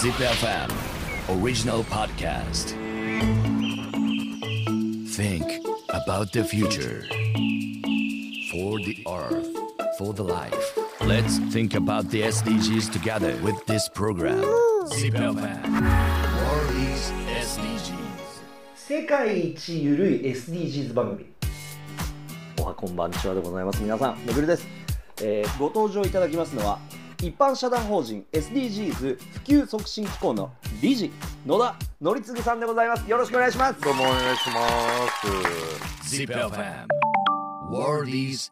[0.00, 0.70] Zip FM
[1.28, 2.72] original podcast.
[5.10, 5.44] Think
[5.90, 7.04] about the future.
[8.50, 9.46] For the earth,
[9.98, 10.78] for the life.
[11.02, 14.40] Let's think about the SDGs together with this program.
[14.86, 15.36] Zip FM
[15.68, 18.40] World is SDGs.
[18.74, 21.26] 世界一ゆるい SDGs 番組
[22.58, 24.66] おはこんばんちはでございます皆さんめぐるです、
[25.22, 26.78] えーご登場いただきますのは
[27.22, 30.50] 一般社団法人 SDGs 普及促進機構の
[30.80, 31.10] 理事
[31.44, 33.10] 野田則次さんでございます。
[33.10, 33.80] よろしくお願いします。
[33.82, 34.66] どうもお願いしま
[36.08, 36.16] す。
[36.16, 36.86] Zip FM
[37.70, 38.50] World is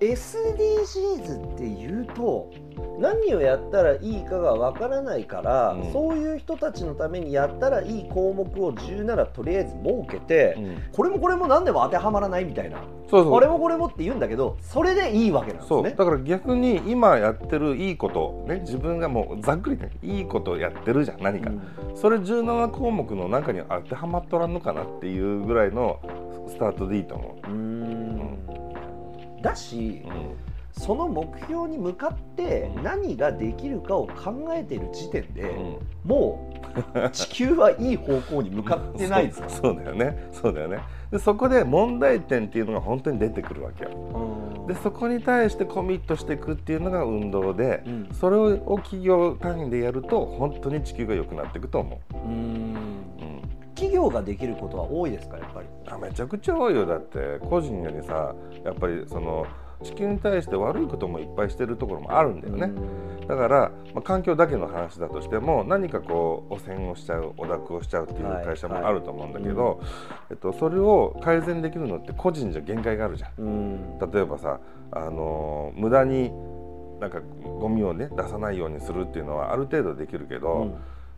[0.00, 1.54] SDGs.
[1.54, 2.50] っていうと
[2.98, 5.92] 何をやったらいいかがわからないから、うん。
[5.92, 10.82] そういう人たちのためにやったらいい項目を17とりあえず設けて、うん。
[10.92, 12.78] これもこれも何でも当てはまらないみたいな。
[13.10, 13.30] そうそう。
[13.30, 15.82] これもこれもって言うんだけどそれでいいわけなんですそう。
[15.82, 21.50] ねだから逆に今やってるいいことね自分がもうざっくりねいいことやってるじゃん何か、
[21.94, 26.00] それ17項目の中に当てはまっとらんのかなっていうぐらいの
[26.48, 27.46] スタートでいいと思う。
[27.46, 28.53] ーん
[29.44, 35.78] だしう、うんその目標に向かって何ができるかを考えている時点で、うん。
[36.04, 36.52] も
[36.94, 40.28] う地球はいい方向に向かってないですかそうそうだよね。
[40.32, 40.80] そうだよね。
[41.12, 44.66] でそこで問題点っていうのが本当に出てくるわけよ。
[44.66, 48.08] でそこに対してコミットしていくっていうのが運動で、うん。
[48.12, 53.03] それを企業単位でやると本当に地球が良くなっていくと思う、うん
[53.74, 55.66] 企業ができることは多いですかやっぱり？
[55.86, 56.86] あめちゃくちゃ多いよ。
[56.86, 59.46] だって個人よりさやっぱりその
[59.82, 62.72] 地球に対して悪いこともいっぱいしてるところもあるんだよね、
[63.28, 69.82] だから、まあ、環境だけの話だとしても何かこう汚染をしちゃう汚濁をしちゃうっていう会社もあると思うんだけど、
[70.30, 73.32] えっと、それを改善できるのって個人じゃ限界があるじゃん。
[73.36, 73.98] うん。
[73.98, 74.60] 例えばさ、
[74.92, 76.30] あのー無駄に
[77.00, 77.20] なんか
[77.60, 80.74] ゴミをね出さないようにするっていうのはある程度できるけど、うん。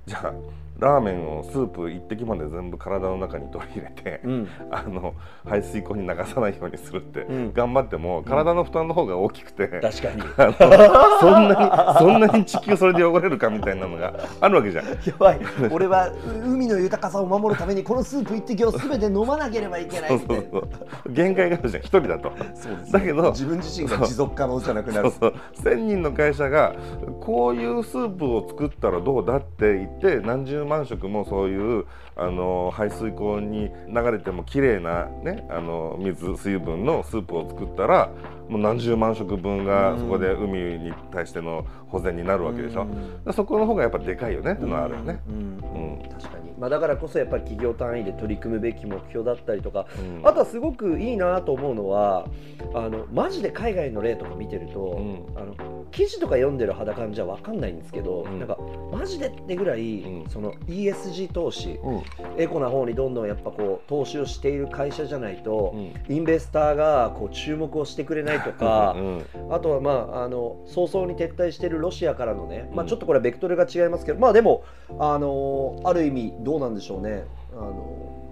[0.07, 0.33] じゃあ
[0.78, 4.48] ラーメンをスープ一滴まで全部体の中に取り入れて、うん。
[4.70, 5.14] あの
[5.44, 7.53] 排水溝に流さないようにするって、うん。
[7.54, 10.22] 頑張っても体の負担の方が大きくて、確かに。
[11.20, 14.84] そんなにそんなに地球それで汚れるかみたいなのがあるわけじゃん。
[14.86, 15.41] やばい。
[15.70, 16.10] 俺は
[16.44, 20.69] 海の豊かさを守るためにこのスープ一滴を全て飲まなければいけないそうそうそう。
[21.12, 21.82] 限界があるじゃん。
[21.82, 22.31] 一人だと。
[22.54, 25.10] そうですだけど自分自身が持続可能じゃなくなる。
[25.10, 25.32] そう
[25.62, 25.72] そう。
[25.72, 26.75] 1,000人の会社が
[27.20, 38.10] こういうスープを作ったらどうだって言って何十万食もそういうあの排水溝に流れても綺麗なねあの水水分のスープを作ったら
[38.49, 42.87] もう何十万食分がそこで海に対しての保全になるわけでしょ。
[43.27, 43.32] うん。
[43.32, 45.21] そこの方がやっぱでかいよねっていうのはあるよね。
[45.28, 45.34] うん。
[45.34, 46.09] うん。
[46.10, 50.27] 確かに、まあ、だからこそやっぱり企業単位で取り組むべき目標だったりとか、うん。
[50.27, 52.27] あとはすごくいいなと思うのは
[52.75, 55.25] あのマジで海外の例とか見てると、うん。
[55.37, 58.39] あの記事とか読んでる肌感じゃ分かんないんですけど、うん。
[58.39, 58.59] なんか
[58.93, 60.31] マジでってぐらい、うん。
[60.31, 62.03] その ESG 投資うん。
[62.39, 66.15] エコな方にどんどんやっぱこう投資をしている会社じゃないと、うん。
[66.15, 69.22] インベスターがこう注目をしてくれないとか、 うん。
[69.50, 72.89] あとはまああの早々に撤退しているロシアからのね、まあ、うん。
[72.89, 74.65] ちょっとこれはベクトルが違いますけど、まあでも
[74.99, 78.23] あのある意味どうなんでしょうねあの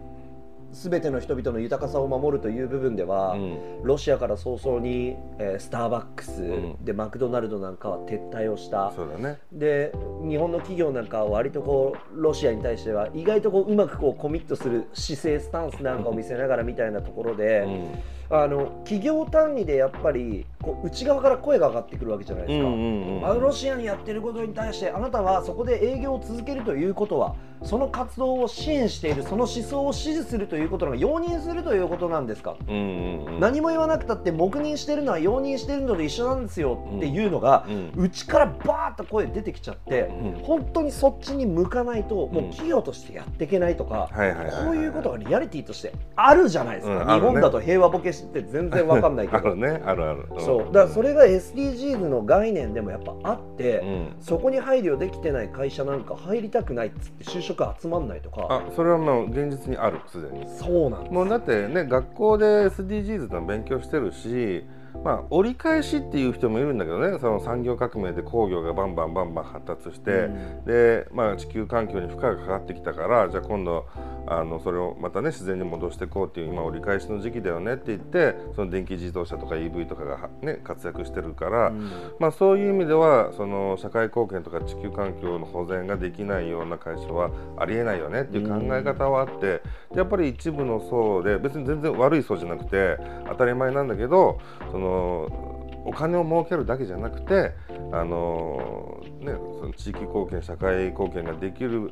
[0.71, 9.39] 全ての人々の豊かさを守るという部分では、うんロシアから早々に、えースターバックス、んでマクドナルドなんかは撤退をしたそうだね。
[9.53, 9.93] で
[10.27, 17.61] 日本の企業なんかは割とこうロシアに対しては意外とこううまくこうコミットする姿勢スタンスなんかを見せながらみたいなところで。
[17.61, 33.41] うんあの企業単位でやっぱりこう内側から声が上がってくるわけじゃないですか、うんうんうんあのロシアにやってることに対してあなたはそこで営業を続けるということはその活動を支援しているその思想を支持するということなの容認するということなんですか、うんうんうん。
[33.41, 49.83] 何も言わなくたって黙認してるのは容認してるので一緒なんですよっていうのが、うん内からバーッと声出てきちゃって、うん本当にそっちに向かないと、もううん企業としてやっていけないとか、こういうことがリアリティとしてあるじゃないですか、日本だと平和ボケして全然わかんないけ あどるね。
[49.85, 50.21] あるある。
[50.35, 50.41] ん。
[50.41, 50.59] そう。
[50.67, 54.17] だからそれが SDGs の概念でもやっぱあって、うん。
[54.21, 58.47] そこに配慮できてない会社なんか入りたくないっつって就職集まんないとか。
[58.49, 60.47] あそれはもう現実にあるすでに。
[60.49, 64.65] そうなんですもうだってね学校で SDGs の勉強してるし
[65.03, 67.19] まあ折り返しっていう人もいるんだけどね。
[67.19, 70.65] その産業革命で工業がバンバンバンバン発達して、うん。
[70.65, 73.87] で、まあ、地球環境に負荷がかかってきたからじゃあ今度
[74.27, 81.91] あのそれをまたね自然に戻していこうっていう今折り返しの時期だよねって言ってその電気自動車とか EV とかがはね活躍してるから、うん。
[82.19, 89.63] まあ、そういう意味ではその社会貢献とか地球環境の保全ができないような会社はありえないよねっていう考え方はあって
[89.95, 92.99] やっぱり一部の層で別に全然悪い層じゃなくて
[93.29, 94.39] 当たり前なんだけど
[94.71, 97.53] そのお金を儲けるだけじゃなくて
[97.93, 101.91] あの、ね、その地域貢献社会貢献ができる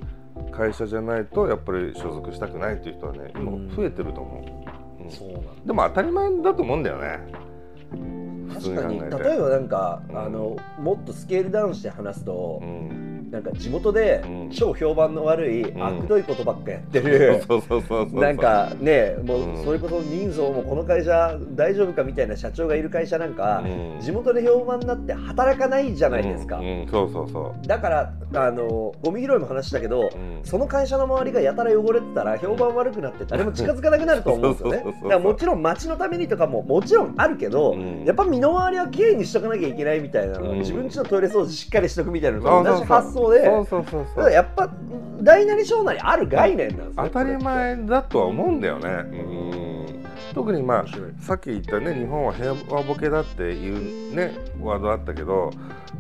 [0.51, 4.67] 会社じゃないとやっぱり所属したくないっていう人はね今増えてると思
[5.01, 7.53] う、うん、そうなんだでも当たり前だと思うんだよね。
[8.53, 9.01] 確かに。
[9.01, 10.19] 例えばなんか、うん。
[10.19, 14.51] あのもっとスケールダウンして話すとう、んなんか地元でうん。
[14.51, 15.83] 超評判の悪い、ん。
[15.83, 17.43] あくどいことばっかやってる、
[18.13, 24.01] なんかねもうそれこそ人相もこの会社大丈夫かみたいな社長がいる会社なんか、うん。
[24.01, 26.81] 地元で評判になって働かないじゃないですか、うん。
[26.83, 26.89] うん。
[26.89, 30.11] そうそうそだからあのゴミ拾いも話したけど、
[30.45, 34.77] その会社の周りがやたら汚れてたら評判悪くなって誰も近づかなくなると思うんですよね。
[34.79, 38.05] だからもちろん街のためにとかももちろんあるけど、うん。
[38.05, 44.33] やっぱ身の回りはきれいにしとかなきゃいけないみたいな自分家のトイレ掃除しっかりしとくみたいなのと同じ発想でそうそうそうだそう。
[44.33, 44.71] やっぱ
[45.21, 48.89] 大なり小なりある概念なんですね当たり前だとは思うんだよね。
[48.89, 48.93] う
[49.59, 50.05] ん。
[50.35, 50.85] 特にまあ
[51.21, 55.51] さっき言ったね日本は平和ボケだっていうねワードあったけど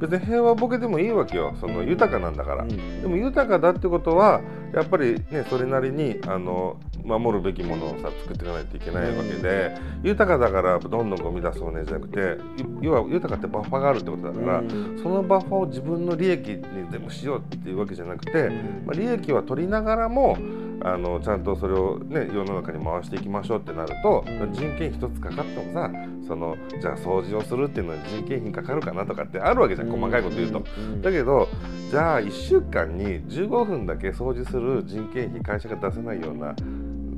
[0.00, 1.54] 別に平和ボケでもいいわけよ。
[1.60, 2.64] その豊かなんだから。
[2.64, 3.02] うん。
[3.02, 4.40] でも豊かだってことは
[4.74, 15.00] やっぱりねそれなりにあの守るべきものをさ作っていかないといけないわけで、豊かだからどんどんゴミ出そうねじゃなくてい要は豊かってバッファがあるってことだから、うん。
[15.02, 18.50] そのバッファを自分の利益にでもしようっていうわけじゃなくて、
[18.84, 20.36] まあ、利益は取りながらも
[20.84, 24.52] あのちゃんとそれを、ね、世の中に回していきましょうってなると、うん。
[24.52, 25.90] 人件費一つかかってもさ
[26.26, 30.60] そのじゃあ掃除をするっていうのに人件費かかるかなとかってあるわけじゃん細かいこと言うと。
[30.60, 31.02] ん。
[31.02, 31.48] だけど
[31.90, 36.54] じゃあ1週間に15分だけ掃除する人件費会社が出せないような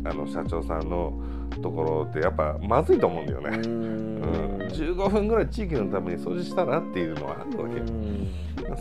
[0.05, 1.13] あの社長さんの
[1.63, 3.59] ところってやっぱまずいと思うんだよね。
[3.59, 7.85] ううんん15分ぐらい地域のために掃除したらっていうのはあるわけよ。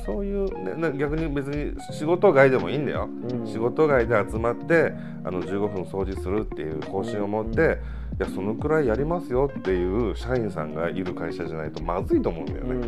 [0.05, 3.07] そういう、ね、な逆に別に仕事外でもいいんだよ。
[3.29, 4.93] うん仕事外で集まって
[5.23, 7.79] あの15分掃除するっていう方針を持って、
[8.19, 12.69] いやそのくらいやりますよっていう社員さんがいる会社じゃないとまずいと思うんだよね。
[12.71, 12.87] うんうん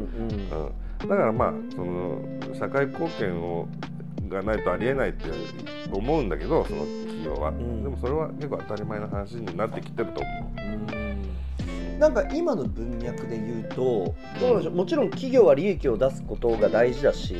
[1.02, 2.22] うん、だからまあその
[2.54, 3.68] 社会貢献を
[4.36, 5.26] がないとありえないって
[5.92, 7.84] 思うんだけどその企業は、ん。
[7.84, 10.46] でもそれは結構当たり前の話になってきてると思
[12.00, 14.58] なんか今の文脈で言うとどうなん。
[14.58, 17.36] でしょうもちろん企業は利益を出すことが大事だし、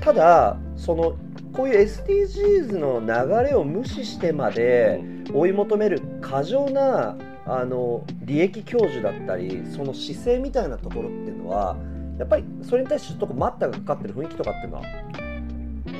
[0.00, 1.16] ただその
[1.52, 5.00] こういう SDGs の流れを無視してまで
[5.32, 11.76] 追い求める過剰なあの利益享受だったりその姿勢みたいなところっていうのは
[12.18, 14.82] やっぱりそれに対してちょっと待ったがかかってる雰囲気とかっていうのは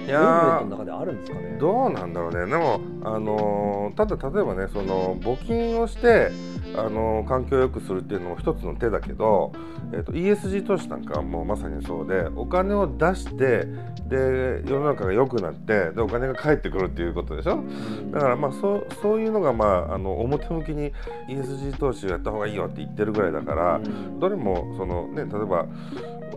[0.06, 0.08] う。
[0.08, 1.46] いムーブメンやトの中であるんですかね。
[1.56, 2.50] ーどうなんだろうね。
[2.50, 6.31] でも、あのーただ例えばねその募金をして、
[6.76, 9.52] あのー環境を良くするっていうのも一つの手だけど、
[9.93, 13.66] えー、と ESG 投資なんかはもうまさにそうでお金を出して
[14.08, 17.62] で世の中が良くなってでお金が返ってくるっていうことでしょ。
[18.10, 20.93] だからまあそうそういうのがまああの表向きに
[21.28, 24.19] ESG 投資をやった方がいいよって言ってるぐらいだから、うん。
[24.19, 25.66] どれもそのね例えば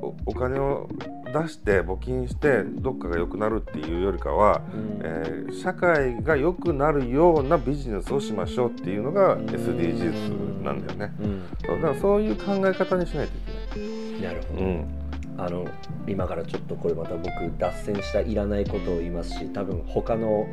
[0.02, 0.88] おお金を
[1.26, 5.02] 出して募金してどっかが良くなるっていうよりかは、うん。
[5.04, 9.46] えー社会が良くなるようなビジネスをしましょうっていうのがうん。
[9.46, 11.14] SDGs なんだよね。
[11.20, 11.50] うん。
[11.62, 14.76] だからそういう考え方にしないといなるほど、けない。
[14.76, 15.06] うん。
[15.38, 15.68] あの
[16.08, 20.48] 今からちょっとこれまた僕脱線したいらないことを言いますし多分他の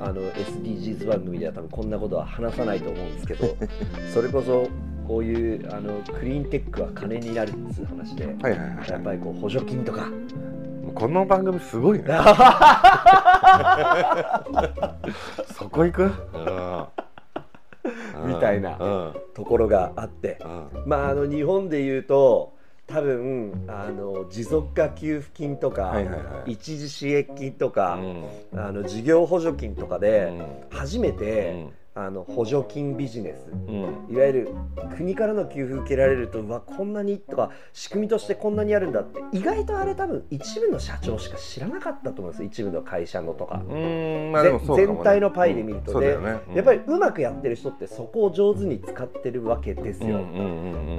[0.00, 3.56] あの SDGs 番組では多分こんなことは話さないと思うんですけど
[4.12, 4.68] それこそ
[5.08, 8.90] こういうあのクリーンテックは金になるっていう話で、はいはいはい。
[8.90, 10.10] やっぱりこう補助金とか。
[10.94, 12.04] この番組すごいね。
[15.56, 16.12] そこ行く、うん。
[18.26, 19.14] みたいなうん。
[19.32, 20.38] ところがあって。
[20.44, 20.68] うん。
[20.84, 22.52] まああの日本で言うと
[22.86, 26.52] 多分あの持続化給付金とか、はいはいはい。
[26.52, 27.98] 一時支援金とか、
[28.52, 28.60] うん。
[28.60, 30.30] あの事業補助金とかで
[30.70, 33.50] 初めうて、んあの補助金ビジネス。
[33.50, 34.06] うん。
[34.08, 34.48] いわゆる
[34.96, 39.20] 国からの給付受けられるとうわこんなにとか仕組みとしてこんなにあるんだって。
[39.32, 43.62] 意外とあれ多分一部の社長しか知らなかったと思うんです一部の会社のとか。
[43.68, 44.86] うんまあでもそうかもね。
[44.86, 46.40] 全体のパイで見るとうんそうだよね。
[46.48, 50.18] うんやっぱりうまくやってる人ってそこを上手に使ってるわけですよ。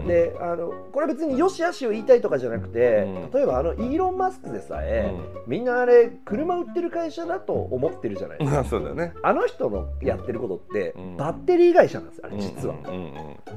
[0.06, 3.32] であのこれ別によしあしを言いたいとかじゃなくて、うん。
[3.32, 5.14] 例えばあのイーロン・マスクでさえ、
[5.48, 8.58] みんなあれ車売ってる会社だと思ってるじゃないですか。
[8.58, 9.14] まあそうだよね。
[9.24, 11.18] あの人のやってることって、うん。
[11.18, 12.76] バッテリー会社なんですよあれ実は、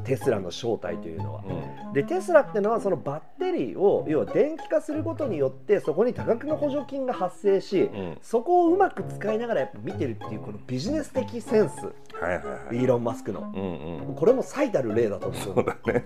[0.05, 1.43] テスラの正体というのは。
[1.87, 1.93] うん。
[1.93, 8.19] でテスラってのはそのバッテリーを要は電気化することによってそこに多額の補助金が発生し、うん。
[8.23, 11.87] そこをうまく使いながらやっぱ見てるっていうこのビジネス的センス。
[12.21, 12.77] はいはいはい。
[12.77, 13.41] イーロン・マスクの。
[13.55, 14.15] うんうん。
[14.15, 16.05] これも最たる例だと思そうだね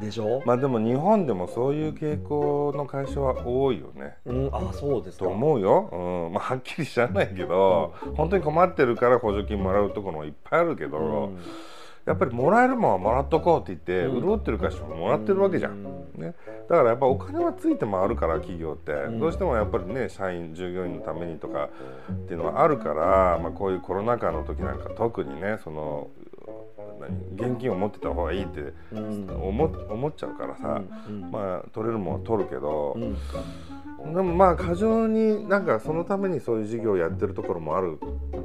[0.00, 4.16] うでしょ、まあでも日本でもそういう傾向の会社は多いよね。
[4.26, 5.24] うん、あそうですか。
[5.24, 6.32] と思うよ、うん。
[6.32, 11.38] まあ、はっきり知らないけど、本当に困ってるから補助金もらうところもいっぱいあるけど、うん。
[12.06, 14.22] やっぱりもらえるもんはもらっとこうって言って、うん。
[14.22, 15.82] 潤ってる会社ももらってるわけじゃん、
[16.14, 16.34] ね、
[16.68, 19.18] だからやっぱお金はついて回るから企業って、ん。
[19.18, 21.68] どうしてもやっぱりね社員従業員のためにとか
[22.12, 26.08] っていうのはあるから、まあ、こういうコロナ禍の時なんか特にねその
[27.00, 29.28] 何現金を持ってた方がいいってうん。
[29.28, 31.30] 思思っちゃうからさ、うん。
[31.32, 32.98] まあ取れるもんは取るけどう、
[34.08, 34.14] ん。
[34.14, 37.98] でもまあ過剰になんかそのためにそういう事業をやってるところもある
[38.32, 38.38] な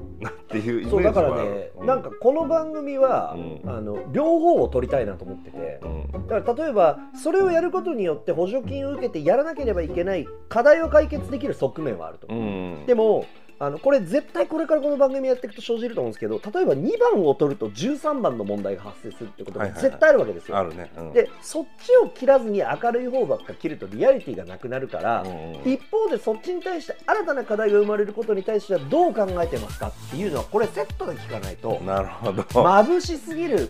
[0.52, 3.70] っていうそうだからね、うなんかこの番組は、うん。
[3.70, 5.80] あの両方を取りたいなと思ってて。
[5.84, 6.28] うん。
[6.28, 12.86] だから例えばそれをやることによって補助金を受けてやらなければいけない課題を解決できる側面はあると、うん。
[12.86, 13.26] でも
[13.62, 19.92] あのこれ絶対これからこの番組やっていくと生じると思うんですけど例えば2番を取ると13番の問題が発生するってことがはいはいはい。
[19.92, 33.70] 絶対あるわけですよ、あるね、うん、でそっちを切らずに明るい方ばっか切るとリアリティがなくなるから、うんうん一方でそっちに対して新たな課題が生まれることに対してはどう考えてますかっていうのはこれセットで聞かないとなるほど、眩しすぎる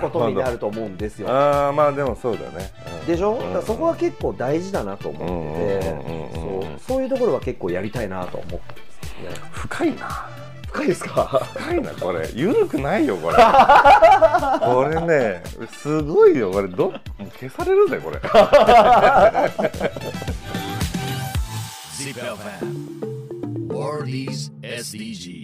[0.00, 1.28] ことになると思うんですよ。
[1.28, 2.70] ああまあでもそうだね、
[3.00, 3.06] うん。
[3.06, 3.38] でしょ、うん。
[3.40, 8.91] だからそこは結構大事だなと思ってうんうんうんうんそうそういうところは結構やりたいなと思って
[9.52, 10.26] 深いな。
[10.72, 11.46] 深いですか？
[11.54, 12.28] 深いなこれ。
[12.34, 13.36] 緩くないよこれ。
[14.64, 16.50] これねすごいよ。
[16.50, 16.92] これど
[17.38, 18.16] 消されるぜこれ。
[21.92, 25.41] ZipFM World is SDGs